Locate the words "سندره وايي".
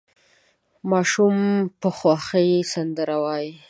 2.73-3.51